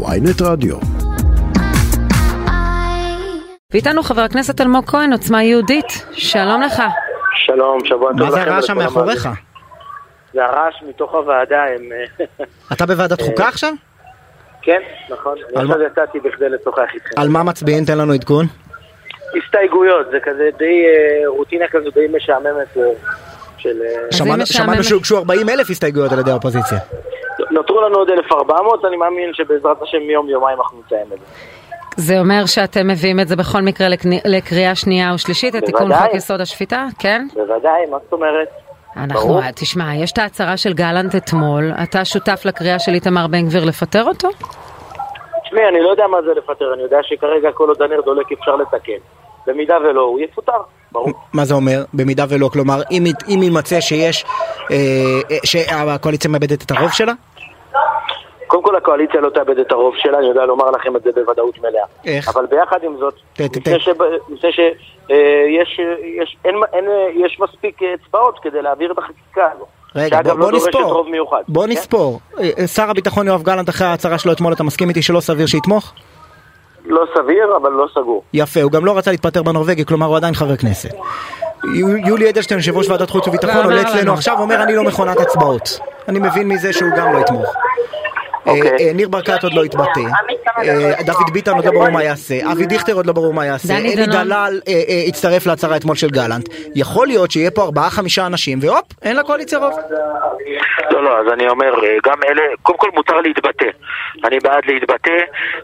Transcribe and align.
ויינט 0.00 0.42
רדיו. 0.42 0.76
ואיתנו 3.72 4.02
חבר 4.02 4.20
הכנסת 4.22 4.60
אלמוג 4.60 4.84
כהן, 4.90 5.12
עוצמה 5.12 5.42
יהודית, 5.42 6.06
שלום 6.12 6.62
לך. 6.62 6.82
שלום, 7.46 7.78
שבוע 7.84 8.10
טוב 8.10 8.20
לכם. 8.20 8.24
מה 8.24 8.30
זה 8.30 8.42
הרעש 8.42 8.66
שם 8.66 8.76
ולכל 8.76 8.84
מאחוריך? 8.84 9.26
המאזינים. 9.26 9.52
זה 10.34 10.44
הרעש 10.44 10.74
מתוך 10.88 11.14
הוועדה, 11.14 11.62
הם... 11.76 11.82
אתה 12.72 12.86
בוועדת 12.86 13.20
חוקה 13.22 13.48
עכשיו? 13.48 13.72
כן, 14.62 14.80
נכון. 15.10 15.34
אני 15.56 15.64
מה- 15.66 15.74
עכשיו 15.74 15.86
יצאתי 15.86 16.20
בכדי 16.20 16.48
לשוחח 16.48 16.94
איתכם. 16.94 17.20
על 17.20 17.28
מה 17.28 17.42
מצביעים? 17.42 17.84
תן 17.84 17.98
לנו 17.98 18.12
עדכון. 18.12 18.46
הסתייגויות, 19.44 20.06
זה 20.10 20.18
כזה 20.22 20.48
די 20.58 20.84
אה, 20.86 21.28
רוטינה 21.28 21.64
כזו 21.70 21.90
די 21.94 22.06
אה, 22.76 22.84
של... 23.58 23.82
אה, 23.82 24.08
משעממת. 24.08 24.46
שמענו 24.46 24.84
שהוגשו 24.84 25.18
40 25.18 25.48
אלף 25.48 25.70
הסתייגויות 25.70 26.12
על 26.12 26.18
ידי 26.18 26.30
האופוזיציה. 26.30 26.78
נותרו 27.52 27.80
לנו 27.80 27.98
עוד 27.98 28.10
1,400, 28.10 28.84
אני 28.84 28.96
מאמין 28.96 29.34
שבעזרת 29.34 29.82
השם 29.82 29.98
מיום 30.06 30.28
יומיים 30.28 30.58
אנחנו 30.58 30.80
נסיים 30.86 31.06
את 31.14 31.18
זה. 31.18 31.24
זה 31.96 32.20
אומר 32.20 32.46
שאתם 32.46 32.88
מביאים 32.88 33.20
את 33.20 33.28
זה 33.28 33.36
בכל 33.36 33.62
מקרה 33.62 33.88
לקני- 33.88 34.20
לקריאה 34.24 34.74
שנייה 34.74 35.14
ושלישית, 35.14 35.56
את 35.56 35.64
תיקון. 35.64 35.94
חוק 35.94 36.14
יסוד 36.14 36.40
השפיטה, 36.40 36.86
כן? 36.98 37.26
בוודאי, 37.34 37.86
מה 37.90 37.96
זאת 38.04 38.12
אומרת? 38.12 38.48
אנחנו, 38.96 39.28
ברור. 39.28 39.40
תשמע, 39.54 39.94
יש 39.96 40.12
את 40.12 40.18
ההצהרה 40.18 40.56
של 40.56 40.72
גלנט 40.72 41.14
אתמול, 41.14 41.72
אתה 41.82 42.04
שותף 42.04 42.42
לקריאה 42.44 42.78
של 42.78 42.92
איתמר 42.94 43.26
בן 43.26 43.46
גביר 43.46 43.64
לפטר 43.64 44.04
אותו? 44.04 44.28
תשמעי, 45.44 45.68
אני 45.68 45.80
לא 45.82 45.90
יודע 45.90 46.06
מה 46.06 46.22
זה 46.22 46.30
לפטר, 46.36 46.74
אני 46.74 46.82
יודע 46.82 46.98
שכרגע 47.02 47.52
כל 47.54 47.68
עוד 47.68 47.82
הנר 47.82 48.00
דולק 48.04 48.26
אפשר 48.32 48.56
לתקן. 48.56 48.92
במידה 49.46 49.76
ולא, 49.80 50.00
הוא 50.00 50.20
יפוטר, 50.20 50.52
ברור. 50.92 51.10
מה 51.32 51.44
זה 51.44 51.54
אומר? 51.54 51.84
במידה 51.94 52.24
ולא, 52.28 52.48
כלומר, 52.52 52.80
אם 52.90 53.04
אם 53.28 53.42
יימצא 53.42 53.80
שיש, 53.80 54.24
אה, 54.70 54.76
אה, 55.30 55.36
שהקואליציה 55.44 56.30
מאבדת 56.30 56.62
את 56.62 56.70
הרוב 56.70 56.90
שלה? 56.92 57.12
קודם 58.52 58.62
כל 58.64 58.76
הקואליציה 58.76 59.20
לא 59.20 59.30
תאבד 59.30 59.58
את 59.58 59.72
הרוב 59.72 59.94
שלה, 59.96 60.18
אני 60.18 60.26
יודע 60.26 60.46
לומר 60.46 60.70
לכם 60.70 60.96
את 60.96 61.02
זה 61.02 61.10
בוודאות 61.14 61.58
מלאה. 61.58 61.84
איך? 62.04 62.28
אבל 62.28 62.46
ביחד 62.46 62.78
עם 62.82 62.96
זאת, 62.98 63.14
מפני 64.28 64.52
שיש 64.52 65.80
אין, 66.44 66.84
יש 67.14 67.40
מספיק 67.40 67.78
אצבעות 67.82 68.38
כדי 68.42 68.62
להעביר 68.62 68.92
את 68.92 68.98
החקיקה 68.98 69.48
הזו. 69.54 69.64
רגע, 69.94 70.22
בוא, 70.22 70.32
בוא 70.34 70.52
לא 70.52 70.56
נספור. 70.58 70.92
רוב 70.92 71.08
מיוחד. 71.08 71.42
בוא 71.48 71.64
כן? 71.66 71.72
נספור. 71.72 72.20
אה, 72.38 72.50
אה, 72.58 72.66
שר 72.66 72.90
הביטחון 72.90 73.26
יואב 73.26 73.42
גלנט 73.42 73.68
אחרי 73.68 73.86
ההצהרה 73.86 74.18
שלו 74.18 74.32
אתמול, 74.32 74.52
אתה 74.52 74.64
מסכים 74.64 74.88
איתי 74.88 75.02
שלא 75.02 75.20
סביר 75.20 75.46
שיתמוך? 75.46 75.92
לא 76.86 77.04
סביר, 77.14 77.56
אבל 77.56 77.72
לא 77.72 77.86
סגור. 77.94 78.22
יפה, 78.32 78.62
הוא 78.62 78.72
גם 78.72 78.84
לא 78.84 78.98
רצה 78.98 79.10
להתפטר 79.10 79.42
בנורבגי, 79.42 79.84
כלומר 79.86 80.06
הוא 80.06 80.16
עדיין 80.16 80.34
חבר 80.34 80.56
כנסת. 80.56 80.90
יו- 81.74 81.96
יולי 82.06 82.30
אדלשטיין, 82.30 82.60
יושב 82.60 82.76
ראש 82.76 82.88
ועדת 82.88 83.10
חוץ 83.10 83.28
וביטחון, 83.28 83.56
לא 83.56 83.64
עולה 83.64 83.80
אמר 83.80 83.88
אצלנו 83.88 84.02
לנו. 84.02 84.12
עכשיו, 84.12 84.36
אומר 84.40 84.62
אני 84.62 84.76
לא 84.76 84.82
מכונת 84.84 85.20
הצבעות. 85.20 85.80
אני 86.08 86.18
מבין 86.18 86.48
מזה 86.48 86.72
שהוא 86.72 86.90
גם 86.96 87.12
לא 87.12 87.18
יתמוך. 87.18 87.54
אוקיי. 88.46 88.70
אה, 88.70 88.88
אה, 88.88 88.92
ניר 88.94 89.08
ברקת 89.08 89.42
עוד 89.42 89.54
לא 89.54 89.62
התבטא, 89.64 90.00
אה, 90.58 91.02
דוד 91.06 91.30
ביטן 91.32 91.52
עוד 91.54 91.64
לא 91.64 91.70
ברור 91.70 91.90
מה 91.90 92.04
יעשה, 92.04 92.34
אבי 92.52 92.66
דיכטר 92.66 92.92
עוד 92.92 93.06
לא 93.06 93.12
ברור 93.12 93.34
מה 93.34 93.46
יעשה, 93.46 93.76
אלי. 93.76 94.06
דלל 94.06 94.60
אה, 94.68 94.72
אה, 94.72 95.04
הצטרף 95.08 95.46
להצהרה 95.46 95.76
אתמול 95.76 95.96
של 95.96 96.08
גלנט. 96.10 96.48
יכול 96.74 97.06
להיות 97.06 97.30
שיהיה 97.30 97.50
פה 97.50 97.62
ארבעה 97.62 97.90
חמישה 97.90 98.26
אנשים, 98.26 98.58
והופ, 98.62 98.84
אין 99.02 99.16
לקואליציה 99.16 99.58
רוב. 99.58 99.72
לא, 100.90 101.04
לא, 101.04 101.18
אז 101.18 101.32
אני 101.32 101.48
אומר, 101.48 101.84
אה, 101.84 101.96
גם 102.04 102.16
אלה, 102.28 102.42
קודם 102.62 102.78
כל 102.78 102.90
מותר 102.94 103.20
להתבטא. 103.20 103.66
אני 104.24 104.38
בעד 104.42 104.64
להתבטא. 104.66 105.18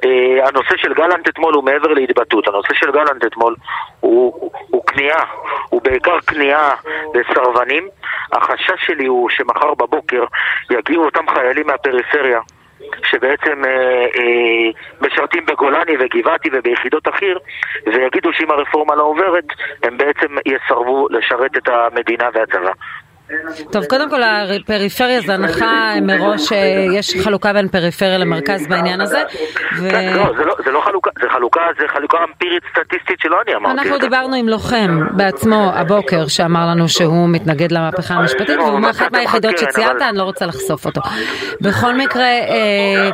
אה, 0.04 0.48
הנושא 0.48 0.76
של 0.76 0.94
גלנט 0.94 1.28
אתמול 1.28 1.54
הוא 1.54 1.64
מעבר 1.64 1.88
להתבטאות. 1.88 2.48
הנושא 2.48 2.74
של 2.74 2.90
גלנט 2.90 3.24
אתמול 3.26 3.54
הוא 4.00 4.84
כניעה, 4.86 5.24
הוא 5.68 5.82
בעיקר 5.82 6.20
כניעה 6.26 6.74
לסרבנים. 7.14 7.88
החשש 8.32 8.86
שלי 8.86 9.06
הוא 9.06 9.30
שמחר 9.30 9.74
בבוקר 9.74 10.24
יגיעו 10.70 11.04
אותם 11.04 11.24
חיילים 11.34 11.66
מהפריפריה. 11.66 12.40
שבעצם 13.04 13.64
אה, 13.64 13.70
אה, 14.04 14.70
משרתים 15.00 15.46
בגולני 15.46 15.92
וגבעתי 16.00 16.48
וביחידות 16.52 17.06
החי"ר 17.06 17.38
ויגידו 17.86 18.32
שאם 18.32 18.50
הרפורמה 18.50 18.94
לא 18.94 19.02
עוברת 19.02 19.44
הם 19.82 19.96
בעצם 19.98 20.36
יסרבו 20.46 21.08
לשרת 21.10 21.56
את 21.56 21.68
המדינה 21.68 22.28
והצבא. 22.34 22.72
טוב, 23.72 23.84
קודם 23.84 24.10
כל 24.10 24.22
הפריפריה 24.22 25.20
זה 25.20 25.34
הנחה 25.34 25.92
מראש, 26.02 26.52
אה, 26.52 26.86
יש 26.92 27.16
חלוקה 27.24 27.52
בין 27.52 27.68
פריפריה 27.68 28.18
למרכז 28.18 28.66
בעניין 28.66 29.00
הזה, 29.00 29.22
ו... 29.78 29.90
כן, 29.90 30.12
לא, 30.16 30.32
זה 30.38 30.44
לא, 30.44 30.54
זה 30.64 30.70
לא 30.70 30.80
חלוקה, 30.80 31.10
זה 31.20 31.26
חלוקה, 31.30 31.60
זה 31.80 31.88
חלוקה 31.88 32.18
אמפירית 32.28 32.62
סטטיסטית 32.70 33.20
שלא 33.20 33.36
אני 33.46 33.54
אמרתי. 33.56 33.80
אנחנו. 33.80 33.98
דיברנו 33.98 34.36
עם 34.36 34.48
לוחם 34.48 35.00
בעצמו 35.16 35.70
הבוקר 35.74 36.26
שאמר 36.26 36.66
לנו 36.66 36.88
שהוא 36.88 37.28
מתנגד 37.28 37.72
למהפכה 37.72 38.14
המשפטית 38.14 38.56
לא, 38.56 38.62
והוא 38.62 38.80
מאחת 38.80 39.06
אתה 39.06 39.16
מהיחידות 39.16 39.54
מחכה, 39.54 39.72
שציינת, 39.72 40.02
אני 40.02 40.18
לא 40.18 40.22
רוצה 40.22 40.46
לחשוף 40.46 40.86
אותו. 40.86 41.00
בכל 41.60 41.94
מקרה, 41.94 42.24
אה, 42.24 43.10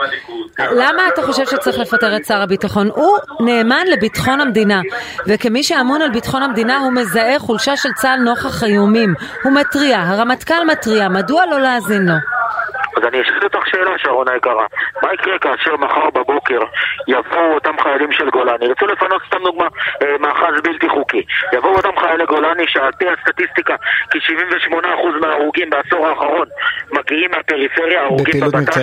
למה 0.59 1.09
אתה 1.09 1.23
חושב 1.23 1.47
שצריך 1.47 1.79
לפטר 1.79 2.17
את 2.17 2.25
שר 2.25 2.43
הביטחון? 2.43 2.89
הוא 2.95 3.19
נאמן 3.41 3.87
לביטחון 3.93 4.41
המדינה, 4.41 4.81
וכמי 5.27 5.63
שאמון 5.63 6.03
על 6.03 6.11
ביטחון 6.11 6.43
המדינה 6.43 6.79
הוא 6.79 6.93
מזהה 6.93 7.39
חולשה 7.39 7.77
של 7.77 7.93
צה"ל 7.93 8.19
נוכח 8.19 8.63
האיומים. 8.63 9.15
הוא 9.43 9.53
מתריע, 9.53 10.01
הרמטכ"ל 10.01 10.65
מתריע, 10.73 11.09
מדוע 11.09 11.47
לא 11.47 11.61
להאזין 11.61 12.07
לו? 12.07 12.15
אז 12.97 13.03
אני 13.09 13.23
אשאל 13.23 13.45
אותך 13.45 13.67
שאלה, 13.67 13.91
שרון 13.99 14.29
היקרה. 14.29 14.67
מה 15.03 15.15
יקרה 15.15 15.39
כאשר 15.39 15.77
מחר 15.77 16.11
בבוקר 16.11 16.59
יבואו 17.09 17.55
אותם 17.55 17.75
חיילים 17.83 18.13
של 18.13 18.31
גולני, 18.31 18.65
ירצו 18.65 18.87
לפנות 18.87 19.23
סתם 19.27 19.43
דוגמה, 19.45 19.69
אה, 20.03 20.19
מאחז 20.21 20.61
בלתי 20.63 20.89
חוקי. 20.89 21.23
יבואו 21.53 21.77
אותם 21.77 22.01
חיילי 22.01 22.25
גולני 22.27 22.65
שעל 22.67 22.93
פי 22.99 23.05
הסטטיסטיקה, 23.09 23.75
כ-78% 24.11 25.21
מההרוגים 25.21 25.71
בעשור 25.71 26.07
האחרון 26.07 26.47
מגיעים 26.93 27.31
מהפריפריה, 27.31 28.03
הרוגים 28.03 28.41
בבט"ש. 28.41 28.79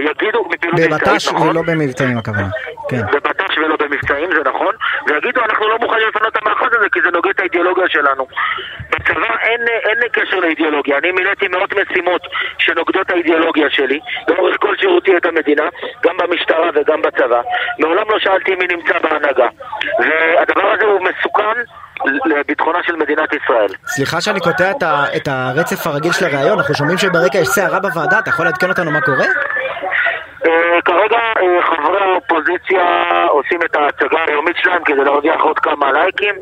יגידו, 0.00 0.44
בפעילות 0.44 0.80
בבט"ש 0.80 1.08
מבצעית, 1.08 1.34
נכון? 1.34 1.48
ולא 1.48 1.62
במבצעים 1.66 2.18
הכוונה. 2.18 2.48
כן. 2.88 3.02
בבט"ש 3.12 3.58
ולא 3.58 3.76
במבצעים, 3.76 4.30
זה 4.36 4.50
נכון, 4.50 4.74
ויגידו 5.06 5.40
אנחנו 5.40 5.68
לא 5.68 5.78
מוכנים 5.78 6.08
לפנות 6.08 6.36
את 6.36 6.42
המאחז 6.42 6.66
הזה 6.78 6.86
כי 6.92 7.00
זה 7.04 7.10
נוגד 7.10 7.30
את 7.30 7.40
האידיאולוגיה 7.40 7.84
שלנו. 7.88 8.26
בצבא 8.90 9.34
אין, 9.40 9.60
אין 9.84 9.98
קשר 10.12 10.36
לאידיאולוגיה, 10.36 10.98
אני 10.98 11.12
מילאתי 11.12 11.48
מאות 11.48 11.70
משימות 11.72 12.22
שנוגדות 12.58 13.06
את 13.06 13.10
האידיאולוגיה 13.10 13.66
שלי, 13.70 14.00
לאורך 14.28 14.56
כל 14.60 14.74
שירותי 14.80 15.16
את 15.16 15.26
המדינה, 15.26 15.62
גם 16.04 16.16
במשטרה 16.16 16.70
וגם 16.74 17.02
בצבא. 17.02 17.40
מעולם 17.78 18.04
לא 18.10 18.18
שאלתי 18.18 18.54
מי 18.54 18.66
נמצא 18.74 18.98
בהנהגה. 18.98 19.48
והדבר 19.98 20.66
הזה 20.72 20.84
הוא 20.84 21.00
מסוכן 21.00 21.56
לביטחונה 22.26 22.78
של 22.86 22.96
מדינת 22.96 23.28
ישראל. 23.32 23.68
סליחה 23.86 24.20
שאני 24.20 24.40
קוטע 24.40 24.70
את 24.70 24.82
ה- 24.82 25.04
את 25.16 25.28
הרצף 25.28 25.86
הרגיל 25.86 26.12
של 26.12 26.24
הראיון, 26.24 26.58
אנחנו 26.58 26.74
שומעים 26.74 26.98
שברקע 26.98 27.38
יש 27.38 27.48
סערה 27.48 27.80
בוועדה, 27.80 28.18
אתה 28.18 28.30
יכול 28.30 28.44
לעדכן 28.44 28.68
אותנו 28.68 28.90
מה 28.90 29.00
קורה? 29.00 29.26
כרגע 30.84 31.18
אה, 31.18 31.62
חברי 31.62 32.00
האופוזיציה 32.00 32.82
עושים 33.28 33.58
את 33.64 33.76
ההצגה 33.76 34.18
היומית 34.28 34.56
שלהם 34.62 34.84
כדי 34.84 35.04
להרוויח 35.04 35.40
עוד 35.40 35.58
כמה 35.58 35.92
לייקים. 35.92 36.34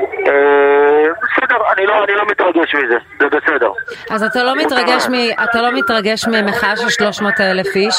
אה, 0.00 1.04
בסדר, 1.22 1.56
אני 1.76 1.86
לא, 1.86 2.04
אני 2.04 2.14
לא 2.14 2.26
מתרגש 2.26 2.74
מזה, 2.74 2.96
זה 3.20 3.26
בסדר. 3.28 3.70
אז 4.10 4.22
אתה 4.22 4.42
לא 4.42 4.56
מתרגש, 4.56 5.06
מ, 5.08 5.14
אתה 5.44 5.62
לא 5.62 5.70
מתרגש 5.72 6.24
ממחאה 6.26 6.76
של 6.76 6.88
300 6.88 7.40
אלף 7.40 7.76
איש, 7.76 7.94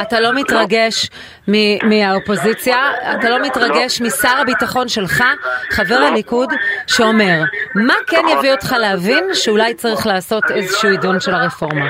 אתה 0.00 0.20
לא 0.20 0.32
מתרגש 0.34 1.10
מ, 1.48 1.52
מהאופוזיציה, 1.88 2.76
אתה 3.18 3.28
לא 3.28 3.38
מתרגש 3.42 4.00
משר 4.00 4.38
הביטחון 4.40 4.88
שלך, 4.88 5.24
חבר 5.70 5.94
הליכוד, 5.94 6.52
שאומר, 6.86 7.40
מה 7.74 7.94
כן 8.06 8.22
יביא 8.28 8.52
אותך 8.52 8.74
להבין 8.78 9.34
שאולי 9.34 9.74
צריך 9.74 10.06
לעשות 10.06 10.50
איזשהו 10.50 10.88
עידון 10.90 11.20
של 11.20 11.34
הרפורמה? 11.34 11.86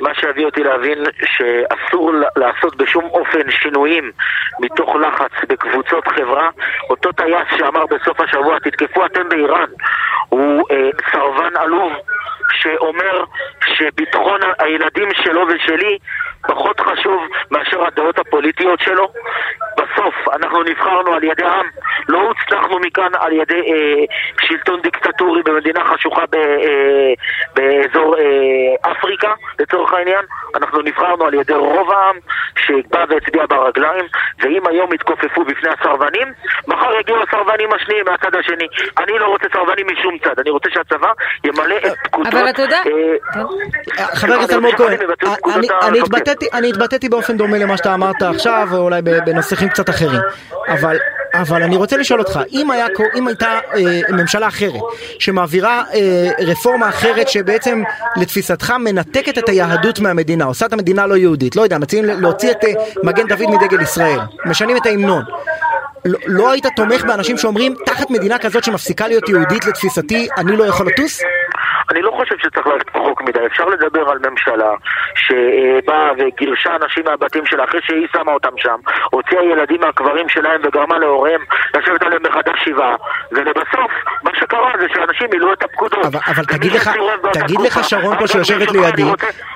מה 0.00 0.14
שהביא 0.14 0.46
אותי 0.46 0.62
להבין 0.62 0.98
שאסור 1.24 2.12
לעשות 2.36 2.76
בשום 2.76 3.04
אופן 3.04 3.50
שינויים 3.50 4.12
מתוך 4.60 4.96
לחץ 4.96 5.30
בקבוצות 5.48 6.08
חברה. 6.08 6.50
אותו 6.90 7.12
טייס 7.12 7.48
שאמר 7.58 7.86
בסוף 7.86 8.20
השבוע, 8.20 8.58
תתקפו 8.58 9.06
אתם 9.06 9.28
באיראן, 9.28 9.66
הוא 10.28 10.64
אה, 10.70 10.90
סרבן 11.12 11.56
עלוב 11.56 11.92
שאומר 12.52 13.24
שביטחון 13.66 14.40
הילדים 14.58 15.08
שלו 15.14 15.46
ושלי 15.48 15.98
פחות 16.42 16.80
חשוב 16.80 17.22
מאשר 17.50 17.86
הדעות 17.86 18.18
הפוליטיות 18.18 18.80
שלו. 18.80 19.08
בסוף 19.76 20.14
אנחנו 20.32 20.62
נבחרנו 20.62 21.12
על 21.12 21.24
ידי 21.24 21.44
העם, 21.44 21.66
לא 22.08 22.18
הוצלחנו 22.18 22.78
מכאן 22.78 23.10
על 23.20 23.32
ידי 23.32 23.60
אה, 23.60 24.04
שלטון 24.40 24.80
דיקטטורי 24.80 25.42
במדינה 25.42 25.84
חשוכה 25.84 26.24
ב, 26.30 26.34
אה, 26.34 27.12
באזור 27.54 28.16
אה, 28.18 28.89
אפריקה, 29.20 29.34
לצורך 29.60 29.92
העניין. 29.92 30.24
אנחנו 30.54 30.82
נבחרנו 30.82 31.24
על 31.24 31.34
ידי 31.34 31.52
רוב 31.54 31.90
העם 31.90 32.16
שבא 32.58 33.04
והצביע 33.08 33.46
ברגליים, 33.48 34.04
ואם 34.42 34.62
היום 34.70 34.92
יתכופפו 34.94 35.44
בפני 35.44 35.70
הסרבנים, 35.80 36.28
מחר 36.66 36.90
יגיעו 37.00 37.18
הסרבנים 37.22 37.68
השניים 37.72 38.04
מהצד 38.10 38.34
השני. 38.38 38.66
אני 38.98 39.18
לא 39.18 39.26
רוצה 39.26 39.46
סרבנים 39.52 39.86
משום 39.92 40.18
צד, 40.24 40.38
אני 40.40 40.50
רוצה 40.50 40.68
שהצבא 40.74 41.08
ימלא 41.44 41.76
את 41.76 41.92
פקודות... 42.04 42.34
אבל 42.34 42.50
אתה 42.50 42.62
יודע, 42.62 42.76
אה, 42.76 42.82
כן. 43.96 44.04
חבר 44.14 44.32
הכנסת 44.34 44.52
אלמוג 44.52 44.74
כהן, 44.76 44.96
פקודות 45.36 45.70
אני- 46.52 46.70
התבטאתי- 46.70 47.08
באופן 47.08 47.36
דומה 47.36 47.58
למה 47.58 47.76
שאתה 47.76 47.94
אמרת 47.94 48.22
עכשיו, 48.22 48.68
או 48.72 48.78
אולי 48.78 49.02
בנוסחים 49.02 49.68
קצת 49.68 49.88
אחרים. 49.90 50.20
אבל 50.68 50.96
אבל 51.40 51.62
אני 51.62 51.76
רוצה 51.76 51.96
לשאול 51.96 52.20
אותך, 52.20 52.40
אם, 52.52 52.70
היה, 52.70 52.86
אם 53.18 53.28
הייתה 53.28 53.58
אה, 53.74 54.00
ממשלה 54.08 54.48
אחרת 54.48 54.80
שמעבירה 55.18 55.82
אה, 55.94 56.30
רפורמה 56.38 56.88
אחרת 56.88 57.28
שבעצם 57.28 57.82
לתפיסתך 58.16 58.70
מנתקת 58.70 59.38
את 59.38 59.48
היהדות 59.48 60.00
מהמדינה, 60.00 60.44
עושה 60.44 60.66
את 60.66 60.72
המדינה 60.72 61.06
לא 61.06 61.16
יהודית, 61.16 61.56
לא 61.56 61.62
יודע, 61.62 61.78
מציעים 61.78 62.04
להוציא 62.04 62.50
את 62.50 62.64
אה, 62.64 62.72
מגן 63.02 63.26
דוד 63.28 63.50
מדגל 63.50 63.80
ישראל, 63.80 64.18
משנים 64.46 64.76
את 64.76 64.86
ההמנון. 64.86 65.22
לא, 66.04 66.18
לא 66.26 66.50
היית 66.50 66.66
תומך 66.76 67.04
באנשים 67.04 67.38
שאומרים, 67.38 67.74
תחת 67.86 68.10
מדינה 68.10 68.38
כזאת 68.38 68.64
שמפסיקה 68.64 69.08
להיות 69.08 69.28
יהודית 69.28 69.66
לתפיסתי, 69.66 70.28
אני 70.36 70.56
לא 70.56 70.64
יכול 70.64 70.86
לטוס? 70.86 71.20
לא 72.20 72.24
חושב 72.24 72.36
שצריך 72.38 72.66
ללכת 72.66 72.96
רחוק 72.96 73.22
מדי, 73.22 73.46
אפשר 73.46 73.64
לדבר 73.64 74.10
על 74.10 74.18
ממשלה 74.30 74.70
שבאה 75.14 76.10
וגירשה 76.18 76.76
אנשים 76.82 77.04
מהבתים 77.04 77.46
שלה 77.46 77.64
אחרי 77.64 77.80
שהיא 77.82 78.06
שמה 78.12 78.32
אותם 78.32 78.48
שם, 78.56 78.76
הוציאה 79.10 79.44
ילדים 79.44 79.80
מהקברים 79.80 80.28
שלהם 80.28 80.60
וגרמה 80.64 80.98
להוריהם 80.98 81.40
לשבת 81.74 82.02
עליהם 82.02 82.22
בחדש 82.22 82.64
שבעה, 82.64 82.94
ולבסוף, 83.32 83.90
מה 84.22 84.30
שקרה 84.40 84.72
זה 84.80 84.86
שאנשים 84.94 85.26
מילאו 85.32 85.52
את 85.52 85.62
הפקודות. 85.62 86.04
אבל, 86.04 86.20
אבל 86.26 86.44
תגיד 86.44 86.72
לך, 86.72 86.90
תגיד 87.32 87.60
לך 87.60 87.84
שרון 87.84 88.18
פה 88.18 88.26
שיושבת 88.26 88.70
לידי, 88.70 89.04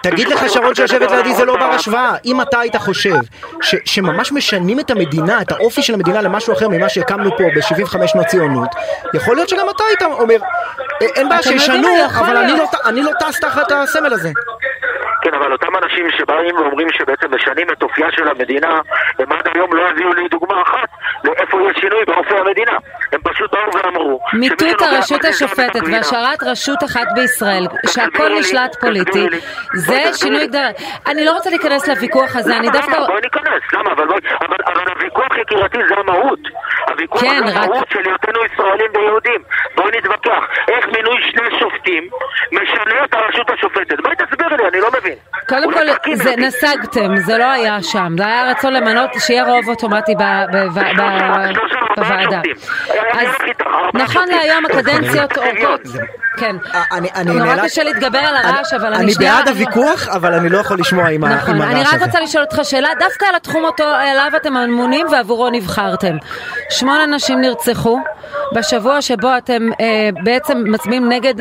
תגיד 0.03 0.29
לך 0.29 0.49
שרון 0.49 0.75
שיושבת 0.75 1.11
לידי 1.11 1.33
זה 1.33 1.45
לא 1.45 1.57
בר 1.57 1.65
השוואה. 1.65 2.13
אם 2.25 2.41
אתה 2.41 2.61
היית 2.61 2.77
חושב 2.77 3.15
ש, 3.63 3.75
שממש 3.85 4.33
משנים 4.33 4.81
את 4.81 4.91
המדינה, 4.91 5.43
את 5.43 5.53
האופי 5.53 5.83
של 5.83 5.95
המדינה 5.95 6.23
למשהו 6.23 6.53
אחר 6.53 6.69
ממה 6.69 6.89
שהקמנו 6.89 7.31
פה 7.37 7.45
ב-75 7.55 8.07
שנות 8.07 8.27
ציונות, 8.27 8.69
יכול 9.15 9.37
להיות 9.37 9.49
שגם 9.49 9.67
אתה 9.71 9.85
היית 9.89 10.03
אומר, 10.03 10.37
אין 11.01 11.29
בעיה 11.29 11.43
שישנו, 11.43 11.89
אבל 12.19 12.37
אני 12.37 12.53
לא, 12.53 12.54
אני 12.87 13.03
לא 13.03 13.11
טס 13.21 13.41
תחת 13.41 13.73
הסמל 13.73 14.13
הזה. 14.13 14.29
כן, 15.23 15.35
אבל 15.35 15.53
אותם 15.53 15.77
אנשים 15.77 16.11
שבאים 16.11 16.57
ואומרים 16.57 16.89
שבעצם 16.93 17.35
משנים 17.35 17.67
את 17.73 17.83
אופייה 17.83 18.13
של 18.13 18.29
המדינה, 18.29 18.81
הם 19.19 19.33
עד 19.33 19.49
היום 19.55 19.75
לא 19.77 19.89
הביאו 19.89 20.13
לי 20.13 20.29
דוגמה 20.29 20.63
אחת 20.63 20.89
לאיפה 21.25 21.59
יש 21.71 21.77
שינוי 21.81 22.05
באופי 22.05 22.37
המדינה. 22.37 22.73
הם 23.13 23.21
פשוט 23.25 23.55
באו 23.55 23.75
ואמרו... 23.75 24.21
מיטוט 24.33 24.83
הרשות 24.83 25.25
השופטת 25.25 25.81
והשארת 25.93 26.43
רשות 26.43 26.85
אחת 26.85 27.07
בישראל, 27.15 27.67
שהכל 27.87 28.29
נשלט 28.29 28.77
פוליטי, 28.81 29.27
זה 29.75 30.03
שינוי 30.15 30.47
גדול. 30.47 30.61
אני 31.07 31.25
לא 31.25 31.33
רוצה 31.33 31.51
להיכנס 31.51 31.89
לוויכוח 31.89 32.37
הזה, 32.37 32.57
אני 32.57 32.71
דווקא... 32.71 33.07
בואי 33.07 33.21
ניכנס, 33.23 33.63
למה? 33.73 33.93
אבל 33.93 34.89
הוויכוח 34.97 35.39
יקירתי 35.41 35.79
זה 35.89 35.95
המהות. 35.97 36.39
הוויכוח 36.89 37.21
כן, 37.21 37.47
זה 37.47 37.61
המהות 37.61 37.89
של 37.93 38.01
היותנו 38.05 38.41
ישראלים 38.45 38.91
ויהודים. 38.95 39.43
בואי 39.77 39.99
נתווכח. 39.99 40.45
איך 40.69 40.87
מינוי 40.87 41.17
שני 41.31 41.59
שופטים 41.59 41.74
משנה 42.53 43.05
את 43.05 43.15
הרשות 43.15 43.51
השופטת? 43.51 44.01
בואי 44.03 44.15
תסביר 44.17 44.49
לי, 44.49 44.69
אני 44.69 44.81
לא 44.81 44.89
מבין. 44.99 45.15
קודם 45.49 45.73
כל, 45.73 46.15
זה 46.15 46.35
נסגתם, 46.37 47.17
זה 47.17 47.39
לא 47.39 47.45
היה 47.45 47.83
שם. 47.83 48.15
זה 48.19 48.27
היה 48.27 48.51
רצון 48.51 48.73
למנות 48.73 49.11
שיהיה 49.19 49.45
רוב 49.45 49.69
אוטומטי 49.69 50.15
בוועדה. 50.15 52.41
אז 53.13 53.29
נכון 53.95 54.29
להיום 54.29 54.67
הקדנציות 54.67 55.39
אורכות. 55.39 55.81
כן. 56.37 56.57
נורא 57.25 57.57
קשה 57.65 57.83
להתגבר 57.83 58.19
על 58.19 58.37
הרעש, 58.37 58.73
אבל 58.73 58.95
אני 58.95 59.05
אני 59.05 59.15
בעד 59.15 59.49
הוויכוח, 59.49 60.09
אבל 60.09 60.35
אני 60.35 60.49
לא 60.49 60.59
יכול 60.59 60.79
לשמוע 60.79 61.09
עם 61.09 61.25
הרעש 61.25 61.43
הזה. 61.43 61.53
נכון, 61.53 61.63
אני 61.63 61.83
רק 61.83 62.03
רוצה 62.07 62.21
לשאול 62.21 62.45
אותך 62.45 62.59
שאלה, 62.63 62.89
דווקא 63.01 63.25
על 63.25 63.35
התחום 63.35 63.65
אותו 63.65 63.85
אליו 63.85 64.31
אתם 64.37 64.57
אמונים 64.57 65.07
ועבורו 65.13 65.51
נבחרתם. 65.51 66.17
שמונה 66.71 67.07
נשים 67.07 67.41
נרצחו. 67.41 67.99
בשבוע 68.53 69.03
שבו 69.03 69.29
אתם 69.37 69.69
אה, 69.81 70.09
בעצם 70.23 70.65
מצביעים 70.67 71.09
נגד 71.09 71.35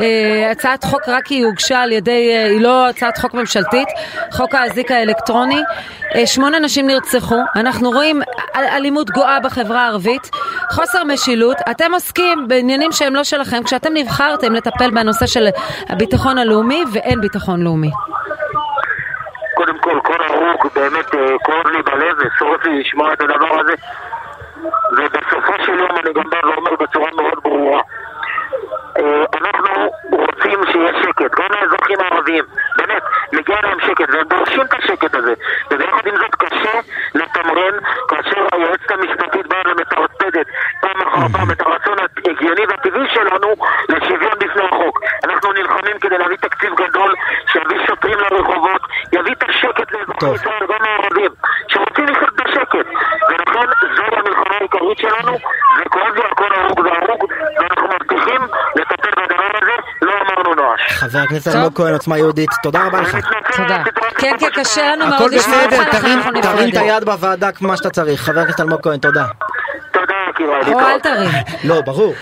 אה, 0.00 0.50
הצעת 0.50 0.84
חוק 0.84 1.08
רק 1.08 1.26
היא 1.26 1.44
הוגשה 1.44 1.82
על 1.82 1.92
ידי, 1.92 2.30
אה, 2.36 2.46
היא 2.46 2.60
לא 2.60 2.88
הצעת 2.88 3.18
חוק 3.18 3.34
ממשלתית, 3.34 3.88
חוק 4.32 4.54
האזיק 4.54 4.90
האלקטרוני, 4.90 5.62
אה, 6.14 6.26
שמונה 6.26 6.58
נשים 6.58 6.86
נרצחו, 6.86 7.38
אנחנו 7.56 7.90
רואים 7.90 8.22
אלימות 8.56 9.10
גואה 9.10 9.40
בחברה 9.40 9.82
הערבית, 9.82 10.30
חוסר 10.70 11.04
משילות, 11.04 11.56
אתם 11.70 11.94
עוסקים 11.94 12.48
בעניינים 12.48 12.92
שהם 12.92 13.14
לא 13.14 13.24
שלכם, 13.24 13.62
כשאתם 13.62 13.94
נבחרתם 13.94 14.52
לטפל 14.52 14.90
בנושא 14.90 15.26
של 15.26 15.48
הביטחון 15.88 16.38
הלאומי 16.38 16.84
ואין 16.92 17.20
ביטחון 17.20 17.62
לאומי. 17.62 17.90
קודם 19.54 19.78
כל, 19.78 20.00
כל 20.02 20.24
הרוג 20.24 20.72
באמת 20.74 21.06
כואב 21.42 21.66
לי 21.66 21.82
בלב 21.82 22.16
ושורף 22.18 22.64
לי 22.64 22.80
לשמוע 22.80 23.12
את 23.12 23.20
הדבר 23.20 23.60
הזה 23.60 23.72
ובסופו 24.92 25.64
של 25.64 25.78
יום 25.78 25.90
אני 25.90 26.12
גם 26.12 26.30
בא 26.30 26.46
ואומר 26.46 26.76
בצורה 26.80 27.10
מאוד 27.16 27.38
ברורה 27.42 27.80
אנחנו 29.34 29.90
רוצים 30.10 30.60
שיהיה 30.72 30.92
שקט, 31.02 31.34
גם 31.38 31.46
לאזרחים 31.50 32.00
הערביים, 32.00 32.44
באמת, 32.76 33.02
מגיע 33.32 33.56
להם 33.62 33.80
שקט, 33.80 34.10
והם 34.12 34.28
דורשים 34.28 34.62
את 34.62 34.74
השקט 34.74 35.14
הזה. 35.14 35.34
וביחד 35.70 36.06
עם 36.06 36.16
זאת 36.16 36.34
קשה 36.34 36.80
לתמרן 37.14 37.74
כאשר 38.08 38.46
היועצת 38.52 38.90
המשפטית 38.90 39.46
באה 39.46 39.62
ומטרפדת 39.66 40.46
פעם 40.80 41.02
אחר 41.02 41.28
פעם 41.38 41.50
את 41.50 41.60
הרצון 41.60 41.98
ההגיוני 41.98 42.66
והטבעי 42.68 43.08
שלנו 43.14 43.54
לשוויון 43.88 44.34
בפני 44.38 44.62
החוק. 44.72 45.00
אנחנו 45.24 45.52
נלחמים 45.52 45.98
כדי 45.98 46.18
להביא 46.18 46.36
תקציב 46.36 46.74
גדול 46.74 47.14
שיביא 47.46 47.86
שוטרים 47.86 48.18
לרחובות, 48.18 48.82
יביא 49.12 49.32
את 49.32 49.48
השקט 49.48 49.92
לאזרחי 49.92 50.34
ישראל, 50.34 50.66
גם 50.68 50.84
הערבים 50.84 51.30
חבר 61.10 61.18
הכנסת 61.18 61.54
אלמוג 61.54 61.72
כהן, 61.76 61.92
עוצמה 61.92 62.18
יהודית, 62.18 62.50
תודה 62.62 62.86
רבה 62.86 63.00
לך. 63.00 63.16
תודה. 63.56 63.82
כן, 64.18 64.36
כן, 64.40 64.48
קשה 64.54 64.92
לנו 64.92 65.06
מאוד 65.06 65.34
לשמוע 65.34 65.62
אותך, 65.64 65.72
בסדר, 65.72 65.82
לכן 65.88 65.98
תרים 66.00 66.18
אנחנו 66.18 66.40
תרים 66.42 66.68
את 66.68 66.74
נפרדים. 66.74 66.90
היד 66.90 67.04
בוועדה 67.04 67.52
כמו 67.52 67.76
שאתה 67.76 67.90
צריך. 67.90 68.20
חבר 68.22 68.40
הכנסת 68.40 68.60
אלמוג 68.60 68.80
כהן, 68.82 68.98
תודה. 68.98 69.24
תודה 69.92 70.14
יקירה, 70.30 70.72
או 70.72 70.80
אל 70.80 71.00
תרים. 71.00 71.30
לא, 71.64 71.80
ברור. 71.80 72.14